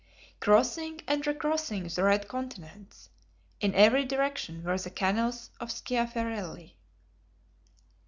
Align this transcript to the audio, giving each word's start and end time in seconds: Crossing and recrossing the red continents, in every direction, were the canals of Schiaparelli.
Crossing 0.39 0.99
and 1.07 1.27
recrossing 1.27 1.83
the 1.87 2.01
red 2.03 2.27
continents, 2.27 3.11
in 3.59 3.75
every 3.75 4.03
direction, 4.03 4.63
were 4.63 4.79
the 4.79 4.89
canals 4.89 5.51
of 5.59 5.69
Schiaparelli. 5.71 6.75